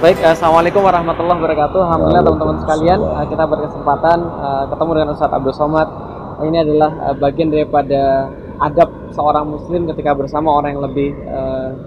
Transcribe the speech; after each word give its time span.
Baik, 0.00 0.16
Assalamualaikum 0.24 0.80
warahmatullahi 0.80 1.44
wabarakatuh. 1.44 1.76
Alhamdulillah 1.76 2.24
teman-teman 2.24 2.56
sekalian, 2.64 2.98
eh, 3.04 3.26
kita 3.36 3.44
berkesempatan 3.44 4.18
eh, 4.24 4.64
ketemu 4.72 4.90
dengan 4.96 5.08
Ustadz 5.12 5.36
Abdul 5.36 5.52
Somad. 5.52 5.88
Ini 6.40 6.56
adalah 6.64 6.90
eh, 7.04 7.14
bagian 7.20 7.52
daripada 7.52 8.32
adab 8.64 8.88
seorang 9.12 9.52
muslim 9.52 9.84
ketika 9.92 10.16
bersama 10.16 10.56
orang 10.56 10.72
yang 10.72 10.84
lebih 10.88 11.12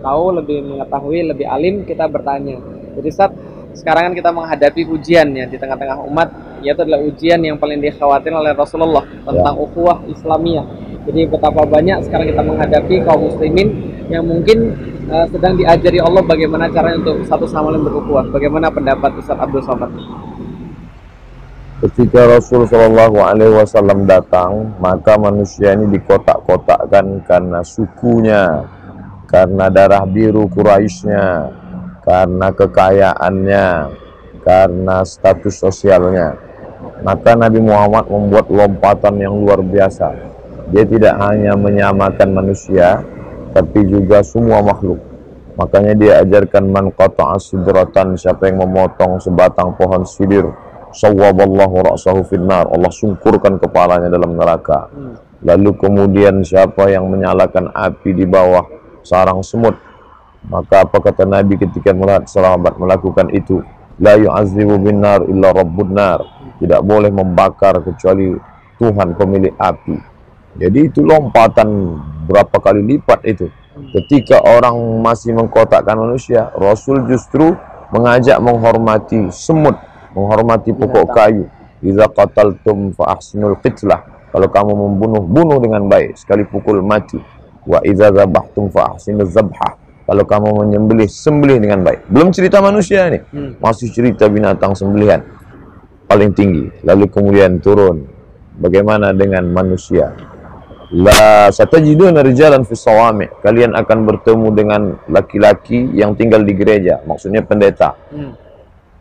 tahu, 0.05 0.29
lebih 0.29 0.61
mengetahui, 0.61 1.19
lebih 1.25 1.45
alim, 1.49 1.89
kita 1.89 2.05
bertanya. 2.05 2.61
Jadi 3.01 3.07
Ustadz, 3.09 3.39
sekarang 3.81 4.09
kan 4.09 4.13
kita 4.13 4.29
menghadapi 4.29 4.81
ujian 4.93 5.33
ya 5.33 5.49
di 5.49 5.57
tengah-tengah 5.57 6.05
umat, 6.05 6.61
yaitu 6.61 6.85
adalah 6.85 7.01
ujian 7.01 7.41
yang 7.41 7.57
paling 7.57 7.81
dikhawatirkan 7.81 8.45
oleh 8.45 8.53
Rasulullah 8.53 9.09
tentang 9.25 9.57
ukhuwah 9.57 10.05
Islamiyah. 10.05 10.65
Jadi 11.09 11.33
betapa 11.33 11.65
banyak 11.65 12.05
sekarang 12.05 12.29
kita 12.29 12.45
menghadapi 12.45 12.95
kaum 13.09 13.25
muslimin 13.25 13.67
yang 14.13 14.21
mungkin 14.21 14.92
uh, 15.09 15.25
sedang 15.31 15.53
diajari 15.59 15.99
Allah 15.99 16.23
bagaimana 16.23 16.69
caranya 16.71 17.01
untuk 17.03 17.17
satu 17.27 17.45
sama 17.49 17.73
lain 17.73 17.83
berukhuwah. 17.83 18.27
Bagaimana 18.31 18.69
pendapat 18.69 19.17
Ustaz 19.19 19.39
Abdul 19.39 19.63
Somad? 19.63 19.91
Ketika 21.83 22.31
Rasul 22.31 22.63
Shallallahu 22.63 23.19
Alaihi 23.19 23.59
Wasallam 23.59 24.07
datang, 24.07 24.71
maka 24.79 25.19
manusia 25.19 25.75
ini 25.75 25.91
dikotak-kotakkan 25.99 27.27
karena 27.27 27.59
sukunya, 27.59 28.63
karena 29.27 29.67
darah 29.67 30.07
biru 30.07 30.47
Quraisynya, 30.47 31.51
karena 32.07 32.47
kekayaannya, 32.55 33.67
karena 34.47 35.03
status 35.03 35.59
sosialnya. 35.59 36.39
Maka 37.03 37.35
Nabi 37.35 37.59
Muhammad 37.59 38.07
membuat 38.07 38.47
lompatan 38.47 39.19
yang 39.19 39.35
luar 39.35 39.59
biasa. 39.59 40.15
Dia 40.71 40.87
tidak 40.87 41.19
hanya 41.19 41.51
menyamakan 41.59 42.31
manusia, 42.31 43.03
tapi 43.53 43.85
juga 43.85 44.25
semua 44.25 44.59
makhluk. 44.65 44.99
Makanya 45.53 45.93
dia 45.93 46.13
ajarkan 46.25 46.65
man 46.65 46.89
qata'a 46.89 47.37
sidratan, 47.37 48.17
siapa 48.17 48.49
yang 48.49 48.65
memotong 48.65 49.21
sebatang 49.21 49.77
pohon 49.77 50.01
sidir, 50.01 50.49
sawwaballahu 50.89 51.93
ra'sahu 51.93 52.25
finnar, 52.25 52.65
Allah 52.73 52.89
sungkurkan 52.89 53.61
kepalanya 53.61 54.09
dalam 54.09 54.33
neraka. 54.33 54.89
Lalu 55.45 55.77
kemudian 55.77 56.41
siapa 56.41 56.89
yang 56.89 57.05
menyalakan 57.05 57.69
api 57.69 58.17
di 58.17 58.25
bawah 58.25 58.65
sarang 59.05 59.45
semut, 59.45 59.77
maka 60.49 60.83
apa 60.83 60.97
kata 60.97 61.29
Nabi 61.29 61.61
ketika 61.61 61.93
melihat 61.93 62.25
sahabat 62.25 62.75
melakukan 62.81 63.29
itu? 63.29 63.61
La 64.01 64.17
yu'azibu 64.17 64.81
binnar 64.81 65.21
illa 65.29 65.53
rabbun 65.53 65.93
nar. 65.93 66.19
Tidak 66.57 66.81
boleh 66.81 67.13
membakar 67.13 67.77
kecuali 67.85 68.33
Tuhan 68.81 69.13
pemilik 69.13 69.53
api. 69.53 69.97
Jadi 70.57 70.79
itu 70.89 71.05
lompatan 71.05 71.69
berapa 72.23 72.55
kali 72.59 72.81
lipat 72.83 73.19
itu. 73.27 73.47
Ketika 73.73 74.41
orang 74.41 74.77
masih 75.01 75.33
mengkotakkan 75.33 75.97
manusia, 75.97 76.53
Rasul 76.53 77.09
justru 77.09 77.57
mengajak 77.89 78.37
menghormati 78.37 79.29
semut, 79.33 79.77
menghormati 80.13 80.73
pokok 80.73 81.05
kayu. 81.13 81.45
Iza 81.83 82.07
qataltum 82.07 82.95
fa 82.95 83.17
ahsinul 83.17 83.59
qitlah. 83.59 84.29
Kalau 84.33 84.49
kamu 84.49 84.71
membunuh, 84.73 85.21
bunuh 85.21 85.61
dengan 85.61 85.85
baik, 85.85 86.17
sekali 86.17 86.41
pukul 86.47 86.81
mati. 86.81 87.21
Wa 87.67 87.83
idza 87.85 88.09
zabahtum 88.09 88.71
fa 88.73 88.95
ahsinul 88.95 89.29
zabhah. 89.29 89.77
Kalau 90.03 90.23
kamu 90.27 90.49
menyembelih, 90.67 91.07
sembelih 91.07 91.63
dengan 91.63 91.79
baik. 91.85 92.11
Belum 92.11 92.33
cerita 92.33 92.59
manusia 92.59 93.07
ini, 93.07 93.23
masih 93.61 93.87
cerita 93.87 94.27
binatang 94.27 94.75
sembelihan 94.75 95.23
paling 96.07 96.35
tinggi. 96.35 96.67
Lalu 96.83 97.07
kemudian 97.07 97.57
turun. 97.63 98.05
Bagaimana 98.53 99.15
dengan 99.15 99.49
manusia? 99.49 100.13
La 100.93 101.49
satajiduna 101.49 102.21
rijalan 102.21 102.61
fi 102.69 102.77
sawami. 102.77 103.25
Kalian 103.41 103.73
akan 103.73 103.99
bertemu 104.05 104.47
dengan 104.53 104.81
laki-laki 105.09 105.89
yang 105.89 106.13
tinggal 106.13 106.45
di 106.45 106.53
gereja, 106.53 107.01
maksudnya 107.09 107.41
pendeta. 107.41 107.97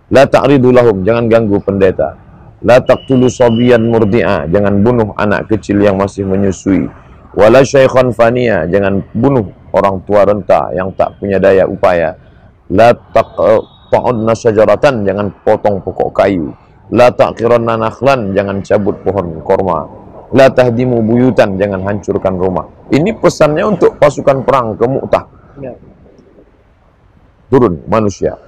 La 0.09 0.25
ta'ridu 0.25 0.73
lahum, 0.73 1.05
jangan 1.05 1.29
ganggu 1.29 1.61
pendeta. 1.61 2.17
La 2.65 2.81
taqtulu 2.81 3.29
sabiyan 3.29 3.85
murdi'a, 3.85 4.49
jangan 4.49 4.81
bunuh 4.81 5.13
anak 5.21 5.53
kecil 5.53 5.85
yang 5.85 6.01
masih 6.01 6.25
menyusui. 6.25 6.89
Wala 7.37 7.61
syaikhan 7.61 8.09
fania, 8.17 8.65
jangan 8.73 9.05
bunuh 9.13 9.53
orang 9.77 10.01
tua 10.09 10.25
renta 10.25 10.73
yang 10.73 10.97
tak 10.97 11.21
punya 11.21 11.37
daya 11.37 11.69
upaya. 11.69 12.17
La 12.73 12.97
taqta'unna 12.97 14.33
syajaratan, 14.33 15.05
jangan 15.05 15.29
potong 15.45 15.85
pokok 15.85 16.09
kayu. 16.17 16.57
La 16.89 17.13
taqiranna 17.13 17.77
nakhlan, 17.77 18.33
jangan 18.33 18.65
cabut 18.65 18.97
pohon 19.05 19.45
korma. 19.45 20.02
La 20.33 20.49
tahdimu 20.49 21.05
buyutan, 21.05 21.61
jangan 21.61 21.85
hancurkan 21.85 22.41
rumah. 22.41 22.65
Ini 22.89 23.13
pesannya 23.21 23.69
untuk 23.69 24.01
pasukan 24.01 24.41
perang 24.49 24.73
ke 24.81 24.85
Mu'tah. 24.89 25.25
Ya. 25.61 25.77
Turun 27.53 27.85
manusia. 27.85 28.41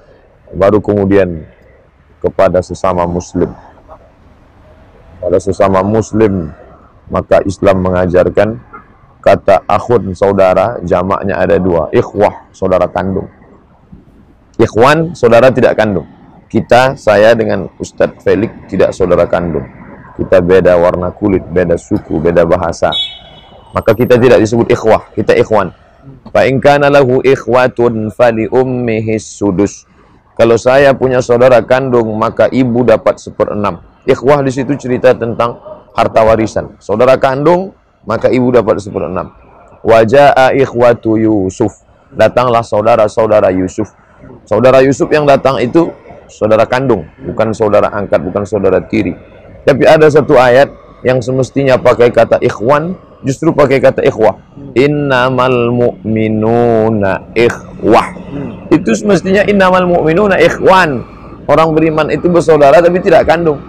Baru 0.56 0.80
kemudian 0.80 1.44
kepada 2.24 2.64
sesama 2.64 3.04
muslim. 3.04 3.52
Pada 5.20 5.36
sesama 5.36 5.84
muslim, 5.84 6.56
maka 7.12 7.44
Islam 7.44 7.84
mengajarkan 7.84 8.56
kata 9.20 9.68
akhun 9.68 10.16
saudara, 10.16 10.80
jamaknya 10.80 11.36
ada 11.36 11.60
dua. 11.60 11.92
Ikhwah, 11.92 12.48
saudara 12.56 12.88
kandung. 12.88 13.28
Ikhwan, 14.56 15.12
saudara 15.12 15.52
tidak 15.52 15.76
kandung. 15.76 16.08
Kita, 16.48 16.96
saya 16.96 17.36
dengan 17.36 17.68
Ustadz 17.76 18.24
Felix 18.24 18.72
tidak 18.72 18.96
saudara 18.96 19.28
kandung 19.28 19.83
kita 20.14 20.38
beda 20.38 20.78
warna 20.78 21.10
kulit, 21.10 21.42
beda 21.42 21.74
suku, 21.74 22.22
beda 22.22 22.46
bahasa. 22.46 22.94
Maka 23.74 23.90
kita 23.94 24.14
tidak 24.14 24.38
disebut 24.38 24.70
ikhwah, 24.70 25.10
kita 25.18 25.34
ikhwan. 25.34 25.74
Fa 26.30 26.46
in 26.46 26.62
kana 26.62 26.86
lahu 26.92 27.18
ikhwatun 27.24 28.14
fali 28.14 28.46
ummihi 28.46 29.18
sudus. 29.18 29.90
Kalau 30.34 30.58
saya 30.58 30.94
punya 30.94 31.22
saudara 31.22 31.62
kandung, 31.62 32.10
maka 32.14 32.46
ibu 32.50 32.82
dapat 32.86 33.18
seperenam. 33.18 33.82
Ikhwah 34.06 34.42
di 34.42 34.50
situ 34.50 34.74
cerita 34.78 35.14
tentang 35.14 35.58
harta 35.94 36.26
warisan. 36.26 36.74
Saudara 36.82 37.18
kandung, 37.18 37.74
maka 38.06 38.30
ibu 38.30 38.50
dapat 38.50 38.82
seperenam. 38.82 39.34
Wajah 39.82 40.54
ikhwatu 40.54 41.18
Yusuf. 41.18 41.82
Datanglah 42.14 42.62
saudara-saudara 42.62 43.50
Yusuf. 43.50 43.90
Saudara 44.46 44.82
Yusuf 44.82 45.10
yang 45.10 45.26
datang 45.26 45.58
itu 45.58 45.90
saudara 46.30 46.64
kandung, 46.66 47.04
bukan 47.26 47.50
saudara 47.54 47.90
angkat, 47.90 48.22
bukan 48.22 48.42
saudara 48.46 48.80
tiri. 48.82 49.14
Tapi 49.64 49.82
ada 49.88 50.06
satu 50.12 50.36
ayat 50.36 50.68
yang 51.04 51.24
semestinya 51.24 51.80
pakai 51.80 52.12
kata 52.12 52.40
ikhwan, 52.44 52.96
justru 53.24 53.52
pakai 53.56 53.80
kata 53.80 54.04
ikhwah. 54.04 54.36
Innamal 54.76 55.72
mu'minuna 55.72 57.32
ikhwah. 57.32 58.08
Itu 58.68 58.92
semestinya 58.92 59.44
innamal 59.48 59.88
mu'minuna 59.88 60.36
ikhwan. 60.36 61.00
Orang 61.44 61.76
beriman 61.76 62.08
itu 62.12 62.28
bersaudara 62.28 62.80
tapi 62.80 63.00
tidak 63.00 63.28
kandung. 63.28 63.60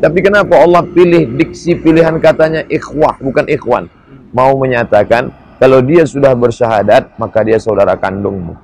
Tapi 0.00 0.20
kenapa 0.20 0.60
Allah 0.60 0.84
pilih 0.84 1.36
diksi 1.40 1.80
pilihan 1.80 2.16
katanya 2.20 2.64
ikhwah 2.68 3.16
bukan 3.20 3.48
ikhwan? 3.48 3.88
Mau 4.36 4.52
menyatakan 4.60 5.32
kalau 5.56 5.80
dia 5.80 6.04
sudah 6.04 6.36
bersyahadat 6.36 7.16
maka 7.16 7.40
dia 7.40 7.56
saudara 7.56 7.96
kandungmu. 7.96 8.63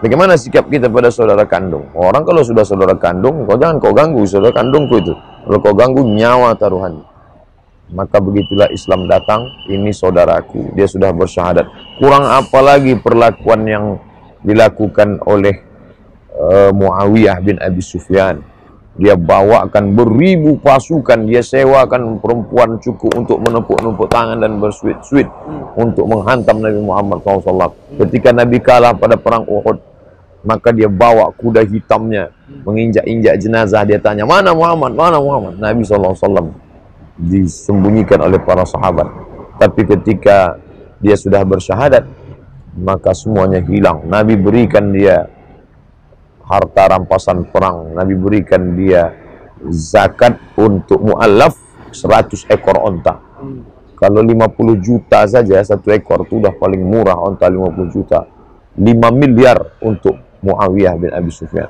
Bagaimana 0.00 0.32
sikap 0.32 0.64
kita 0.72 0.88
pada 0.88 1.12
saudara 1.12 1.44
kandung? 1.44 1.92
Orang 1.92 2.24
kalau 2.24 2.40
sudah 2.40 2.64
saudara 2.64 2.96
kandung, 2.96 3.44
kau 3.44 3.60
jangan 3.60 3.76
kau 3.76 3.92
ganggu 3.92 4.24
saudara 4.24 4.48
kandungku 4.48 4.96
itu. 4.96 5.12
Kalau 5.44 5.60
kau 5.60 5.76
ganggu 5.76 6.00
nyawa 6.00 6.56
taruhan. 6.56 7.04
Maka 7.92 8.16
begitulah 8.16 8.72
Islam 8.72 9.04
datang, 9.04 9.44
ini 9.68 9.92
saudaraku, 9.92 10.72
dia 10.72 10.88
sudah 10.88 11.12
bersyahadat. 11.12 11.68
Kurang 12.00 12.24
apa 12.24 12.58
lagi 12.64 12.96
perlakuan 12.96 13.60
yang 13.68 13.84
dilakukan 14.40 15.20
oleh 15.28 15.60
uh, 16.32 16.72
Muawiyah 16.72 17.36
bin 17.44 17.60
Abi 17.60 17.84
Sufyan. 17.84 18.40
Dia 18.96 19.20
bawakan 19.20 19.92
beribu 19.92 20.56
pasukan, 20.64 21.28
dia 21.28 21.44
sewakan 21.44 22.24
perempuan 22.24 22.80
cukup 22.80 23.20
untuk 23.20 23.36
menepuk-nepuk 23.42 24.08
tangan 24.08 24.40
dan 24.40 24.56
bersuit-suit 24.56 25.28
hmm. 25.28 25.76
untuk 25.76 26.08
menghantam 26.08 26.56
Nabi 26.56 26.80
Muhammad 26.80 27.20
SAW. 27.20 27.76
Ketika 28.00 28.32
Nabi 28.32 28.64
kalah 28.64 28.96
pada 28.96 29.20
perang 29.20 29.44
Uhud, 29.44 29.89
maka 30.40 30.72
dia 30.72 30.88
bawa 30.88 31.28
kuda 31.36 31.64
hitamnya 31.68 32.32
menginjak-injak 32.64 33.34
jenazah. 33.36 33.84
Dia 33.84 34.00
tanya 34.00 34.24
mana 34.24 34.56
Muhammad? 34.56 34.92
Mana 34.96 35.18
Muhammad? 35.20 35.60
Nabi 35.60 35.84
SAW 35.84 36.52
disembunyikan 37.20 38.24
oleh 38.24 38.40
para 38.40 38.64
sahabat. 38.64 39.08
Tapi 39.60 39.84
ketika 39.84 40.56
dia 41.00 41.16
sudah 41.16 41.44
bersyahadat 41.44 42.08
maka 42.76 43.12
semuanya 43.12 43.60
hilang. 43.60 44.06
Nabi 44.08 44.38
berikan 44.38 44.94
dia 44.94 45.28
harta 46.46 46.96
rampasan 46.96 47.46
perang. 47.50 47.92
Nabi 47.92 48.14
berikan 48.16 48.74
dia 48.78 49.12
zakat 49.68 50.40
untuk 50.56 51.02
mu'alaf 51.04 51.54
100 51.92 52.48
ekor 52.48 52.80
onta. 52.80 53.20
Kalau 54.00 54.24
50 54.24 54.80
juta 54.80 55.28
saja 55.28 55.60
satu 55.60 55.92
ekor 55.92 56.24
itu 56.24 56.40
udah 56.40 56.56
paling 56.56 56.80
murah 56.80 57.20
onta 57.20 57.44
50 57.44 57.92
juta. 57.92 58.24
5 58.80 58.80
miliar 59.12 59.76
untuk 59.84 60.29
Muawiyah 60.40 60.94
bin 60.96 61.10
Abi 61.12 61.32
Sufyan. 61.32 61.68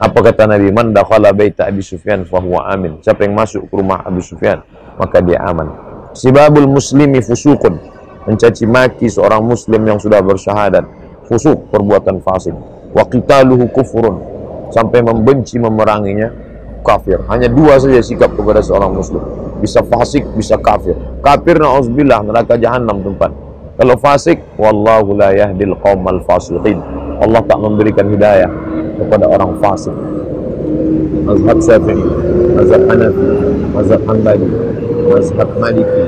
Apa 0.00 0.18
kata 0.32 0.48
Nabi? 0.48 0.72
Man 0.72 0.96
dakhala 0.96 1.32
baita 1.36 1.68
Abi 1.68 1.84
Sufyan 1.84 2.24
fahuwa 2.24 2.72
amin. 2.72 3.04
Siapa 3.04 3.28
yang 3.28 3.36
masuk 3.36 3.68
ke 3.68 3.74
rumah 3.76 4.00
Abi 4.00 4.24
Sufyan, 4.24 4.64
maka 4.96 5.20
dia 5.20 5.40
aman. 5.44 5.68
Sibabul 6.16 6.66
muslimi 6.66 7.20
fusukun. 7.20 7.76
Mencaci 8.24 8.64
maki 8.68 9.08
seorang 9.08 9.44
muslim 9.44 9.80
yang 9.84 9.96
sudah 10.00 10.20
bersyahadat. 10.20 10.84
Fusuk, 11.28 11.72
perbuatan 11.72 12.20
fasik. 12.20 12.52
Wa 12.92 13.04
qitaluhu 13.08 13.68
kufurun. 13.72 14.30
sampai 14.70 15.02
membenci 15.02 15.58
memeranginya 15.58 16.30
kafir. 16.86 17.20
Hanya 17.28 17.50
dua 17.50 17.76
saja 17.76 18.00
sikap 18.00 18.32
kepada 18.32 18.62
seorang 18.64 18.94
muslim. 18.94 19.20
Bisa 19.60 19.84
fasik, 19.84 20.24
bisa 20.38 20.56
kafir. 20.56 20.96
Kafir 21.20 21.60
na'udzubillah 21.60 22.24
neraka 22.24 22.56
jahanam 22.56 23.04
tempat. 23.04 23.34
Kalau 23.76 23.96
fasik, 24.00 24.40
wallahu 24.56 25.16
la 25.16 25.34
yahdil 25.36 25.76
qaumal 25.82 26.24
fasiqin. 26.24 26.80
Allah 27.20 27.40
tak 27.44 27.58
memberikan 27.60 28.08
hidayah 28.08 28.48
kepada 28.96 29.24
orang 29.28 29.52
fasik. 29.60 29.92
Mazhab 31.28 31.58
Syafi'i, 31.60 32.08
mazhab 32.56 32.82
Hanafi, 32.88 33.28
mazhab 33.76 34.00
Hanbali, 34.08 34.48
mazhab 35.06 35.48
Maliki, 35.60 36.04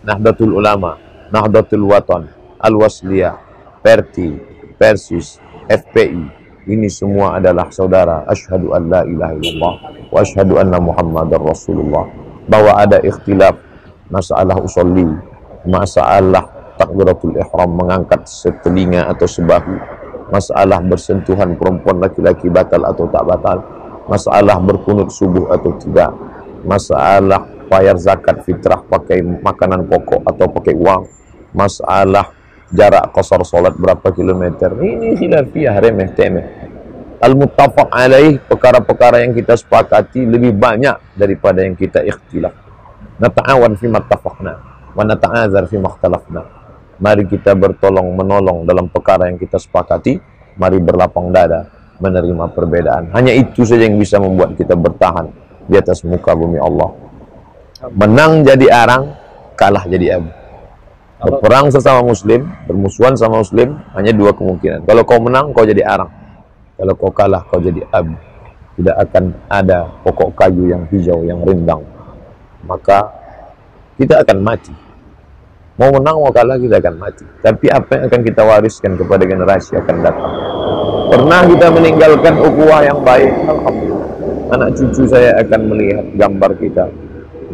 Nahdlatul 0.00 0.56
Ulama, 0.56 0.96
Nahdlatul 1.28 1.84
Watan, 1.84 2.32
Al-Wasliyah, 2.58 3.36
Perti, 3.84 4.34
Persis, 4.74 5.38
FPI. 5.70 6.40
Ini 6.66 6.88
semua 6.90 7.38
adalah 7.38 7.70
saudara. 7.70 8.26
Asyhadu 8.26 8.74
an 8.74 8.90
la 8.90 9.06
ilaha 9.06 9.32
illallah 9.38 9.74
wa 10.10 10.18
asyhadu 10.18 10.58
anna 10.58 10.82
Muhammadar 10.82 11.38
Rasulullah. 11.38 12.10
Bahwa 12.50 12.74
ada 12.74 12.98
ikhtilaf 12.98 13.54
masalah 14.10 14.58
usolli, 14.58 15.06
masalah 15.62 16.49
takbiratul 16.80 17.36
ihram 17.36 17.76
mengangkat 17.76 18.24
setelinga 18.24 19.04
atau 19.12 19.28
sebahu, 19.28 19.76
masalah 20.32 20.80
bersentuhan 20.80 21.52
perempuan 21.60 22.00
laki-laki 22.00 22.48
batal 22.48 22.88
atau 22.88 23.04
tak 23.12 23.28
batal, 23.28 23.58
masalah 24.08 24.56
berkunut 24.56 25.12
subuh 25.12 25.52
atau 25.52 25.76
tidak, 25.76 26.16
masalah 26.64 27.44
bayar 27.68 28.00
zakat 28.00 28.40
fitrah 28.48 28.80
pakai 28.80 29.20
makanan 29.20 29.84
pokok 29.84 30.24
atau 30.24 30.48
pakai 30.48 30.72
uang, 30.72 31.04
masalah 31.52 32.32
jarak 32.72 33.12
kosor 33.12 33.44
solat 33.44 33.76
berapa 33.76 34.08
kilometer, 34.16 34.72
ini 34.80 35.20
khilafiyah 35.20 35.76
remeh 35.76 36.08
temeh. 36.16 36.46
Al-muttafaq 37.20 37.92
alaih 37.92 38.40
perkara-perkara 38.40 39.20
yang 39.20 39.36
kita 39.36 39.52
sepakati 39.52 40.24
lebih 40.24 40.56
banyak 40.56 40.96
daripada 41.12 41.60
yang 41.60 41.76
kita 41.76 42.00
ikhtilaf. 42.00 42.56
Nata'awan 43.20 43.76
fi 43.76 43.92
mattafaqna 43.92 44.52
wa 44.96 45.02
nata'azar 45.04 45.68
fi 45.68 45.76
makhtalafna. 45.76 46.59
Mari 47.00 47.24
kita 47.24 47.56
bertolong 47.56 48.12
menolong 48.12 48.68
dalam 48.68 48.92
perkara 48.92 49.32
yang 49.32 49.40
kita 49.40 49.56
sepakati. 49.56 50.20
Mari 50.60 50.76
berlapang 50.84 51.32
dada 51.32 51.64
menerima 51.96 52.52
perbedaan. 52.52 53.08
Hanya 53.16 53.32
itu 53.32 53.64
saja 53.64 53.88
yang 53.88 53.96
bisa 53.96 54.20
membuat 54.20 54.52
kita 54.56 54.76
bertahan 54.76 55.32
di 55.64 55.80
atas 55.80 56.04
muka 56.04 56.36
bumi 56.36 56.60
Allah. 56.60 56.92
Menang 57.96 58.44
jadi 58.44 58.68
arang, 58.68 59.16
kalah 59.56 59.88
jadi 59.88 60.20
abu. 60.20 60.28
Berperang 61.20 61.68
sesama 61.72 62.04
muslim, 62.04 62.48
bermusuhan 62.64 63.16
sama 63.16 63.40
muslim, 63.44 63.76
hanya 63.96 64.12
dua 64.12 64.32
kemungkinan. 64.32 64.88
Kalau 64.88 65.04
kau 65.04 65.20
menang, 65.20 65.52
kau 65.52 65.64
jadi 65.64 65.84
arang. 65.84 66.08
Kalau 66.76 66.92
kau 66.96 67.12
kalah, 67.12 67.44
kau 67.48 67.60
jadi 67.60 67.84
abu. 67.92 68.16
Tidak 68.80 68.96
akan 68.96 69.24
ada 69.48 69.88
pokok 70.00 70.32
kayu 70.32 70.72
yang 70.72 70.88
hijau, 70.88 71.20
yang 71.24 71.44
rindang. 71.44 71.84
Maka 72.64 73.12
kita 74.00 74.24
akan 74.24 74.40
mati. 74.40 74.72
Mau 75.80 75.88
menang, 75.96 76.20
mau 76.20 76.28
kalah, 76.28 76.60
kita 76.60 76.76
akan 76.76 76.94
mati. 77.00 77.24
Tapi 77.40 77.72
apa 77.72 77.88
yang 77.96 78.04
akan 78.12 78.20
kita 78.20 78.42
wariskan 78.44 79.00
kepada 79.00 79.24
generasi 79.24 79.80
akan 79.80 79.96
datang? 80.04 80.32
Pernah 81.08 81.40
kita 81.48 81.66
meninggalkan 81.72 82.34
ukhuwah 82.36 82.84
yang 82.84 83.00
baik? 83.00 83.32
Alhamdulillah. 83.48 84.08
Anak 84.52 84.76
cucu 84.76 85.08
saya 85.08 85.40
akan 85.40 85.60
melihat 85.72 86.04
gambar 86.20 86.52
kita. 86.60 86.84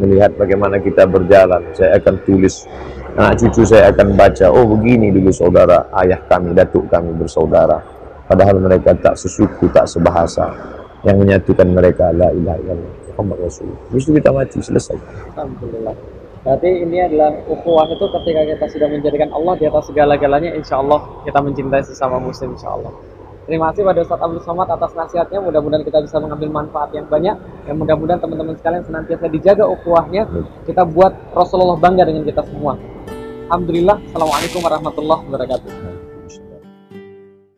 Melihat 0.03 0.35
bagaimana 0.35 0.75
kita 0.75 1.07
berjalan. 1.07 1.71
Saya 1.71 1.95
akan 2.03 2.19
tulis. 2.27 2.67
Anak 3.15 3.39
cucu 3.39 3.63
saya 3.63 3.95
akan 3.95 4.19
baca. 4.19 4.51
Oh 4.51 4.67
begini 4.67 5.07
dulu 5.07 5.31
saudara, 5.31 5.87
ayah 6.03 6.19
kami, 6.27 6.51
datuk 6.51 6.83
kami 6.91 7.15
bersaudara. 7.15 7.79
Padahal 8.27 8.59
mereka 8.59 8.91
tak 8.99 9.15
sesuku, 9.15 9.71
tak 9.71 9.87
sebahasa. 9.87 10.51
Yang 11.07 11.15
menyatukan 11.23 11.67
mereka, 11.71 12.11
la 12.11 12.27
ilaha 12.35 12.59
illallah. 12.59 12.93
Muhammad 13.15 13.37
Rasul. 13.39 13.71
Habis 13.87 14.03
kita 14.11 14.35
mati, 14.35 14.59
selesai. 14.59 14.99
Alhamdulillah. 15.31 16.16
Berarti 16.47 16.79
ini 16.79 17.03
adalah 17.03 17.35
ukhuwah 17.43 17.91
itu 17.91 18.07
ketika 18.07 18.41
kita 18.47 18.65
sudah 18.71 18.87
menjadikan 18.87 19.35
Allah 19.35 19.59
di 19.59 19.67
atas 19.67 19.91
segala-galanya, 19.91 20.55
insya 20.55 20.79
Allah 20.79 21.03
kita 21.27 21.43
mencintai 21.43 21.83
sesama 21.83 22.23
muslim, 22.23 22.55
insya 22.55 22.71
Allah. 22.71 22.95
Terima 23.43 23.67
kasih 23.71 23.83
pada 23.83 23.99
Ustaz 23.99 24.23
Abdul 24.23 24.43
Somad 24.47 24.71
atas 24.71 24.95
nasihatnya. 24.95 25.43
Mudah-mudahan 25.43 25.83
kita 25.83 25.99
bisa 26.07 26.23
mengambil 26.23 26.63
manfaat 26.63 26.95
yang 26.95 27.03
banyak. 27.11 27.35
Dan 27.67 27.75
mudah-mudahan 27.79 28.23
teman-teman 28.23 28.55
sekalian 28.55 28.83
senantiasa 28.87 29.27
dijaga 29.27 29.67
ukhuwahnya. 29.67 30.23
Kita 30.63 30.87
buat 30.87 31.35
Rasulullah 31.35 31.75
bangga 31.75 32.07
dengan 32.07 32.23
kita 32.23 32.47
semua. 32.47 32.79
Alhamdulillah. 33.51 33.99
Assalamualaikum 34.07 34.59
warahmatullahi 34.63 35.21
wabarakatuh. 35.27 35.86